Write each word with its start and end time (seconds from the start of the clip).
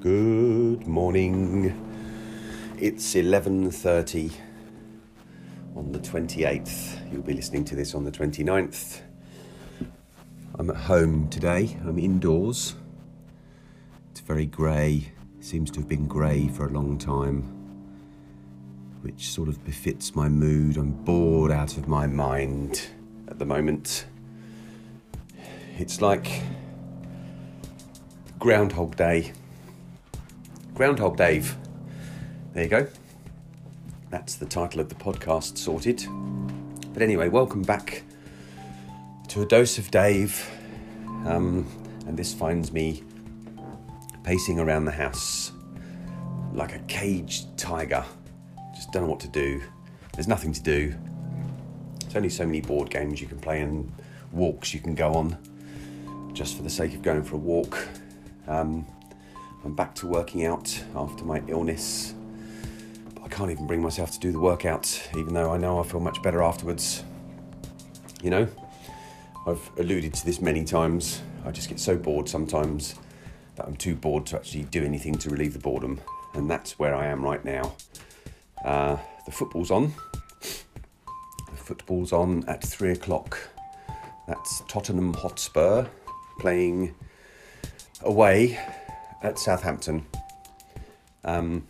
Good 0.00 0.86
morning. 0.86 1.74
It's 2.78 3.14
11:30 3.14 4.32
on 5.76 5.92
the 5.92 5.98
28th. 5.98 6.98
You'll 7.12 7.20
be 7.20 7.34
listening 7.34 7.64
to 7.66 7.76
this 7.76 7.94
on 7.94 8.04
the 8.04 8.10
29th. 8.10 9.02
I'm 10.54 10.70
at 10.70 10.76
home 10.76 11.28
today. 11.28 11.76
I'm 11.84 11.98
indoors. 11.98 12.76
It's 14.10 14.20
very 14.20 14.46
grey. 14.46 15.12
Seems 15.40 15.70
to 15.72 15.80
have 15.80 15.88
been 15.88 16.06
grey 16.06 16.48
for 16.48 16.66
a 16.66 16.70
long 16.70 16.96
time, 16.96 17.42
which 19.02 19.28
sort 19.30 19.48
of 19.48 19.62
befits 19.64 20.14
my 20.16 20.30
mood. 20.30 20.78
I'm 20.78 20.92
bored 20.92 21.50
out 21.50 21.76
of 21.76 21.88
my 21.88 22.06
mind 22.06 22.88
at 23.28 23.38
the 23.38 23.44
moment. 23.44 24.06
It's 25.80 26.02
like 26.02 26.42
Groundhog 28.38 28.96
Day. 28.96 29.32
Groundhog 30.74 31.16
Dave. 31.16 31.56
There 32.52 32.64
you 32.64 32.68
go. 32.68 32.86
That's 34.10 34.34
the 34.34 34.44
title 34.44 34.82
of 34.82 34.90
the 34.90 34.94
podcast 34.94 35.56
sorted. 35.56 36.06
But 36.92 37.00
anyway, 37.00 37.30
welcome 37.30 37.62
back 37.62 38.02
to 39.28 39.40
a 39.40 39.46
dose 39.46 39.78
of 39.78 39.90
Dave. 39.90 40.50
Um, 41.24 41.66
and 42.06 42.14
this 42.14 42.34
finds 42.34 42.72
me 42.72 43.02
pacing 44.22 44.58
around 44.60 44.84
the 44.84 44.92
house 44.92 45.52
like 46.52 46.74
a 46.74 46.80
caged 46.80 47.56
tiger. 47.56 48.04
Just 48.74 48.92
don't 48.92 49.04
know 49.04 49.08
what 49.08 49.20
to 49.20 49.28
do. 49.28 49.62
There's 50.12 50.28
nothing 50.28 50.52
to 50.52 50.62
do. 50.62 50.94
There's 52.00 52.16
only 52.16 52.28
so 52.28 52.44
many 52.44 52.60
board 52.60 52.90
games 52.90 53.22
you 53.22 53.26
can 53.26 53.38
play 53.38 53.62
and 53.62 53.90
walks 54.30 54.74
you 54.74 54.80
can 54.80 54.94
go 54.94 55.14
on 55.14 55.38
just 56.32 56.56
for 56.56 56.62
the 56.62 56.70
sake 56.70 56.94
of 56.94 57.02
going 57.02 57.22
for 57.22 57.36
a 57.36 57.38
walk. 57.38 57.86
Um, 58.46 58.86
I'm 59.64 59.74
back 59.74 59.94
to 59.96 60.06
working 60.06 60.46
out 60.46 60.82
after 60.96 61.24
my 61.24 61.42
illness. 61.48 62.14
But 63.14 63.24
I 63.24 63.28
can't 63.28 63.50
even 63.50 63.66
bring 63.66 63.82
myself 63.82 64.10
to 64.12 64.20
do 64.20 64.32
the 64.32 64.40
workout, 64.40 65.08
even 65.16 65.34
though 65.34 65.52
I 65.52 65.58
know 65.58 65.78
I 65.80 65.82
feel 65.82 66.00
much 66.00 66.22
better 66.22 66.42
afterwards. 66.42 67.04
You 68.22 68.30
know, 68.30 68.48
I've 69.46 69.70
alluded 69.78 70.14
to 70.14 70.26
this 70.26 70.40
many 70.40 70.64
times. 70.64 71.20
I 71.44 71.50
just 71.50 71.68
get 71.68 71.80
so 71.80 71.96
bored 71.96 72.28
sometimes 72.28 72.94
that 73.56 73.66
I'm 73.66 73.76
too 73.76 73.94
bored 73.94 74.26
to 74.26 74.36
actually 74.36 74.64
do 74.64 74.84
anything 74.84 75.16
to 75.16 75.30
relieve 75.30 75.52
the 75.52 75.58
boredom. 75.58 76.00
And 76.34 76.50
that's 76.50 76.78
where 76.78 76.94
I 76.94 77.06
am 77.06 77.22
right 77.22 77.44
now. 77.44 77.74
Uh, 78.64 78.96
the 79.26 79.32
football's 79.32 79.70
on. 79.70 79.92
The 80.40 81.56
football's 81.56 82.12
on 82.12 82.44
at 82.48 82.62
three 82.62 82.92
o'clock. 82.92 83.38
That's 84.26 84.62
Tottenham 84.68 85.12
Hotspur 85.12 85.86
playing 86.40 86.94
away 88.02 88.58
at 89.22 89.38
Southampton. 89.38 90.06
Um, 91.22 91.66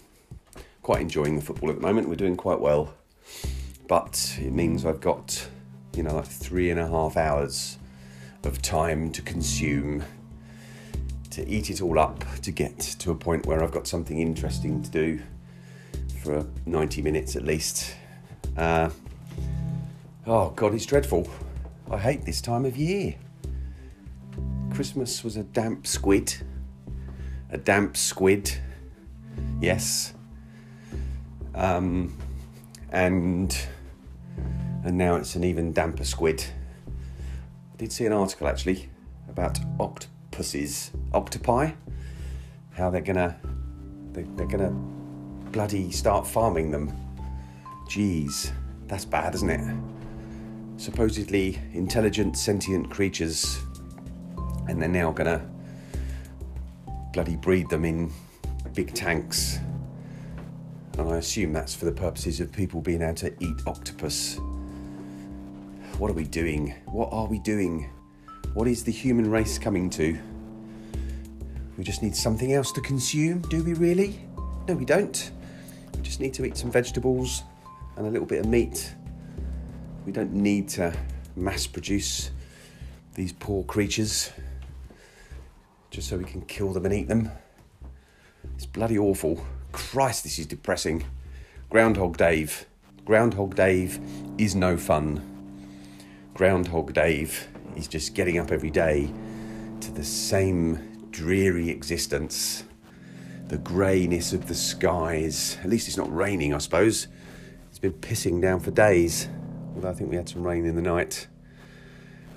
quite 0.83 1.01
enjoying 1.01 1.37
the 1.37 1.43
football 1.43 1.71
at 1.71 1.77
the 1.77 1.83
moment. 1.83 2.09
We're 2.09 2.15
doing 2.15 2.37
quite 2.37 2.61
well, 2.61 2.95
but 3.89 4.39
it 4.41 4.53
means 4.53 4.87
I've 4.87 5.01
got, 5.01 5.49
you 5.97 6.03
know, 6.03 6.15
like 6.15 6.27
three 6.27 6.71
and 6.71 6.79
a 6.79 6.87
half 6.89 7.17
hours 7.17 7.79
of 8.45 8.63
time 8.63 9.11
to 9.13 9.23
consume, 9.23 10.05
to 11.31 11.47
eat 11.49 11.69
it 11.69 11.83
all 11.83 11.99
up, 11.99 12.25
to 12.43 12.53
get 12.53 12.79
to 12.79 13.11
a 13.11 13.15
point 13.15 13.47
where 13.47 13.63
I've 13.63 13.73
got 13.73 13.87
something 13.87 14.19
interesting 14.19 14.83
to 14.83 14.91
do 14.91 15.21
for 16.23 16.47
90 16.65 17.03
minutes 17.03 17.35
at 17.35 17.45
least. 17.45 17.95
Uh, 18.57 18.91
oh, 20.27 20.51
God, 20.51 20.75
it's 20.75 20.87
dreadful. 20.87 21.29
I 21.91 21.99
hate 21.99 22.25
this 22.25 22.41
time 22.41 22.65
of 22.65 22.77
year. 22.77 23.17
Christmas 24.73 25.23
was 25.23 25.37
a 25.37 25.43
damp 25.43 25.87
squid 25.87 26.35
a 27.53 27.59
damp 27.59 27.97
squid, 27.97 28.53
yes, 29.61 30.15
um, 31.55 32.17
and 32.91 33.57
and 34.85 34.97
now 34.97 35.17
it's 35.17 35.35
an 35.35 35.45
even 35.45 35.73
damper 35.73 36.05
squid. 36.05 36.45
I 36.87 37.77
did 37.77 37.93
see 37.93 38.07
an 38.07 38.13
article 38.13 38.47
actually 38.47 38.89
about 39.29 39.59
octopuses, 39.79 40.93
octopi, 41.13 41.73
how 42.73 42.91
they're 42.91 43.01
gonna 43.01 43.37
they, 44.13 44.23
they're 44.37 44.47
gonna 44.47 44.71
bloody 45.51 45.91
start 45.91 46.27
farming 46.27 46.71
them. 46.71 46.93
Jeez, 47.89 48.53
that's 48.87 49.05
bad, 49.05 49.35
isn't 49.35 49.51
it? 49.51 49.77
Supposedly 50.77 51.61
intelligent, 51.73 52.39
sentient 52.39 52.89
creatures, 52.89 53.59
and 54.71 54.81
they're 54.81 54.89
now 54.89 55.11
gonna 55.11 55.45
bloody 57.13 57.37
breed 57.37 57.69
them 57.69 57.85
in 57.85 58.13
big 58.75 58.95
tanks. 58.95 59.59
And 60.97 61.09
I 61.11 61.17
assume 61.17 61.53
that's 61.53 61.75
for 61.75 61.87
the 61.87 61.93
purposes 61.93 62.41
of 62.41 62.53
people 62.53 62.81
being 62.81 63.03
able 63.03 63.15
to 63.17 63.35
eat 63.41 63.57
octopus. 63.67 64.39
What 65.99 66.11
are 66.11 66.15
we 66.15 66.25
doing? 66.25 66.75
What 66.87 67.09
are 67.13 67.27
we 67.27 67.41
doing? 67.41 67.91
What 68.55 68.69
is 68.69 68.85
the 68.85 68.93
human 68.93 69.29
race 69.29 69.59
coming 69.59 69.91
to? 69.91 70.17
We 71.77 71.83
just 71.83 72.03
need 72.03 72.15
something 72.15 72.53
else 72.53 72.71
to 72.73 72.81
consume, 72.81 73.41
do 73.43 73.65
we 73.65 73.75
really? 73.75 74.21
No, 74.69 74.75
we 74.75 74.85
don't. 74.85 75.31
We 75.97 76.03
just 76.03 76.21
need 76.21 76.35
to 76.35 76.45
eat 76.45 76.57
some 76.57 76.71
vegetables 76.71 77.43
and 77.97 78.07
a 78.07 78.11
little 78.11 78.27
bit 78.27 78.41
of 78.41 78.47
meat. 78.47 78.95
We 80.07 80.13
don't 80.13 80.33
need 80.33 80.69
to 80.71 80.97
mass 81.35 81.67
produce 81.67 82.31
these 83.15 83.33
poor 83.33 83.65
creatures 83.65 84.31
just 85.91 86.09
so 86.09 86.17
we 86.17 86.25
can 86.25 86.43
kill 86.43 86.73
them 86.73 86.85
and 86.85 86.95
eat 86.95 87.09
them. 87.09 87.31
It's 88.55 88.67
bloody 88.67 88.99
awful. 88.99 89.45
Christ, 89.73 90.23
this 90.23 90.39
is 90.39 90.47
depressing. 90.47 91.05
Groundhog 91.69 92.17
Dave. 92.17 92.67
Groundhog 93.05 93.57
Dave 93.57 94.01
is 94.39 94.55
no 94.55 94.77
fun. 94.77 95.27
Groundhog 96.35 96.93
Dave 96.93 97.49
is 97.77 97.89
just 97.89 98.15
getting 98.15 98.39
up 98.39 98.53
every 98.53 98.71
day 98.71 99.13
to 99.81 99.91
the 99.91 100.05
same 100.05 101.09
dreary 101.11 101.71
existence. 101.71 102.65
The 103.49 103.59
greyness 103.59 104.33
of 104.33 104.47
the 104.47 104.55
skies. 104.55 105.59
At 105.63 105.71
least 105.71 105.89
it's 105.89 105.97
not 105.97 106.15
raining, 106.15 106.55
I 106.55 106.59
suppose. 106.59 107.09
It's 107.69 107.81
been 107.81 107.95
pissing 107.95 108.41
down 108.41 108.61
for 108.61 108.71
days. 108.71 109.29
Although 109.75 109.91
I 109.91 109.95
think 109.95 110.11
we 110.11 110.17
had 110.17 110.29
some 110.29 110.47
rain 110.47 110.67
in 110.67 110.77
the 110.77 110.83
night. 110.83 111.27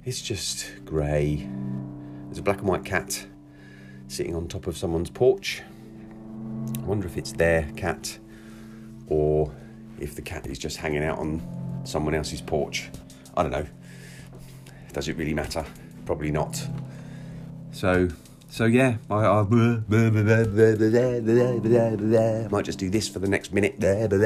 It's 0.06 0.22
just 0.22 0.72
grey. 0.85 1.47
There's 2.25 2.40
a 2.40 2.41
black 2.41 2.59
and 2.59 2.68
white 2.68 2.84
cat 2.84 3.28
sitting 4.13 4.35
on 4.35 4.47
top 4.47 4.68
of 4.68 4.78
someone's 4.78 5.09
porch. 5.09 5.63
I 6.78 6.81
wonder 6.81 7.07
if 7.07 7.18
it's 7.18 7.31
their 7.31 7.63
cat 7.75 8.19
or 9.07 9.51
if 10.00 10.13
the 10.16 10.22
cat 10.22 10.46
is 10.47 10.59
just 10.59 10.78
hanging 10.78 11.03
out 11.03 11.18
on 11.18 11.41
someone 11.84 12.13
else's 12.13 12.41
porch. 12.41 12.90
I 13.35 13.44
don't 13.44 13.52
know. 13.52 13.66
Does 14.91 15.07
it 15.07 15.18
really 15.18 15.34
matter? 15.34 15.66
Probably 16.06 16.29
not. 16.29 16.63
So, 17.72 18.09
so 18.50 18.66
yeah, 18.66 18.97
I, 19.09 19.16
I, 19.16 19.41
I 19.41 19.44
might 22.50 22.66
just 22.66 22.78
do 22.78 22.91
this 22.91 23.09
for 23.09 23.18
the 23.18 23.28
next 23.28 23.52
minute 23.52 23.79
because 23.79 24.22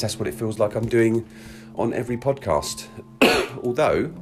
that's 0.00 0.18
what 0.18 0.28
it 0.28 0.34
feels 0.34 0.60
like 0.60 0.76
I'm 0.76 0.86
doing 0.86 1.26
on 1.74 1.92
every 1.92 2.16
podcast. 2.16 2.86
Although 3.64 4.14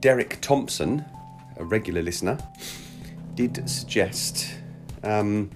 Derek 0.00 0.38
Thompson, 0.40 1.04
a 1.56 1.64
regular 1.64 2.02
listener, 2.02 2.38
did 3.34 3.68
suggest 3.68 4.48
um, 5.02 5.50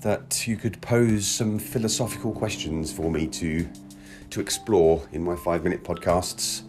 that 0.00 0.46
you 0.46 0.56
could 0.56 0.80
pose 0.80 1.26
some 1.26 1.58
philosophical 1.58 2.32
questions 2.32 2.92
for 2.92 3.10
me 3.10 3.26
to 3.28 3.68
to 4.30 4.40
explore 4.40 5.02
in 5.12 5.22
my 5.24 5.34
five 5.36 5.64
minute 5.64 5.82
podcasts. 5.82 6.62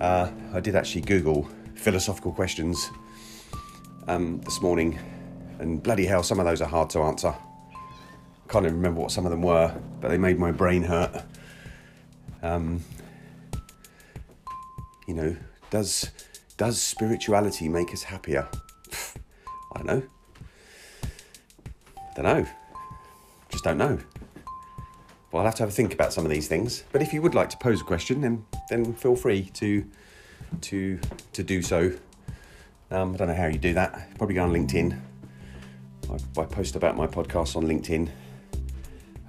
Uh, 0.00 0.30
I 0.54 0.60
did 0.60 0.74
actually 0.74 1.02
Google 1.02 1.48
philosophical 1.74 2.32
questions 2.32 2.90
um, 4.08 4.40
this 4.40 4.60
morning, 4.62 4.98
and 5.58 5.82
bloody 5.82 6.06
hell, 6.06 6.22
some 6.22 6.40
of 6.40 6.46
those 6.46 6.60
are 6.60 6.68
hard 6.68 6.90
to 6.90 7.00
answer. 7.00 7.34
Can't 8.48 8.64
even 8.64 8.76
remember 8.76 9.00
what 9.00 9.10
some 9.10 9.24
of 9.24 9.30
them 9.30 9.42
were, 9.42 9.74
but 10.00 10.08
they 10.08 10.18
made 10.18 10.38
my 10.38 10.50
brain 10.50 10.82
hurt. 10.82 11.24
Um, 12.42 12.82
you 15.06 15.14
know, 15.14 15.36
does 15.72 16.10
does 16.58 16.80
spirituality 16.80 17.66
make 17.66 17.92
us 17.94 18.02
happier? 18.02 18.46
I 19.74 19.78
don't 19.78 19.86
know. 19.86 20.02
I 21.96 22.14
don't 22.14 22.24
know. 22.24 22.46
Just 23.48 23.64
don't 23.64 23.78
know. 23.78 23.98
Well, 25.32 25.40
I'll 25.40 25.46
have 25.46 25.54
to 25.56 25.62
have 25.62 25.70
a 25.70 25.72
think 25.72 25.94
about 25.94 26.12
some 26.12 26.26
of 26.26 26.30
these 26.30 26.46
things. 26.46 26.84
But 26.92 27.00
if 27.00 27.14
you 27.14 27.22
would 27.22 27.34
like 27.34 27.48
to 27.50 27.56
pose 27.56 27.80
a 27.80 27.84
question, 27.84 28.20
then 28.20 28.44
then 28.68 28.92
feel 28.92 29.16
free 29.16 29.50
to 29.54 29.84
to 30.60 31.00
to 31.32 31.42
do 31.42 31.62
so. 31.62 31.92
Um, 32.90 33.14
I 33.14 33.16
don't 33.16 33.28
know 33.28 33.34
how 33.34 33.46
you 33.46 33.58
do 33.58 33.72
that. 33.72 34.18
Probably 34.18 34.34
go 34.34 34.42
on 34.42 34.52
LinkedIn. 34.52 35.00
I, 36.10 36.40
I 36.40 36.44
post 36.44 36.76
about 36.76 36.98
my 36.98 37.06
podcast 37.06 37.56
on 37.56 37.64
LinkedIn. 37.64 38.10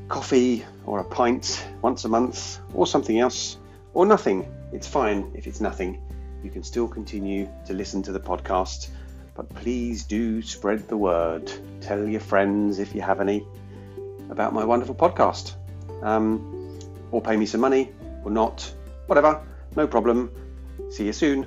coffee 0.09 0.65
or 0.87 1.01
a 1.01 1.05
pint 1.05 1.67
once 1.83 2.05
a 2.05 2.09
month 2.09 2.61
or 2.75 2.87
something 2.87 3.19
else 3.19 3.59
or 3.95 4.07
nothing. 4.07 4.47
It's 4.73 4.87
fine 4.87 5.33
if 5.35 5.47
it's 5.47 5.61
nothing. 5.61 6.01
You 6.43 6.51
can 6.51 6.63
still 6.63 6.89
continue 6.89 7.49
to 7.67 7.73
listen 7.73 8.03
to 8.03 8.13
the 8.13 8.21
podcast, 8.21 8.89
but 9.35 9.49
please 9.55 10.05
do 10.05 10.43
spread 10.43 10.89
the 10.89 10.97
word. 10.97 11.51
Tell 11.81 12.07
your 12.09 12.21
friends 12.21 12.79
if 12.79 12.95
you 12.95 13.01
have 13.03 13.21
any 13.21 13.47
about 14.31 14.53
my 14.53 14.65
wonderful 14.65 14.95
podcast. 14.95 15.55
Um, 16.03 16.79
or 17.11 17.21
pay 17.21 17.37
me 17.37 17.47
some 17.47 17.61
money 17.61 17.93
or 18.25 18.31
not. 18.31 18.71
Whatever. 19.07 19.43
No 19.77 19.87
problem. 19.87 20.31
See 20.91 21.07
you 21.07 21.13
soon. 21.13 21.47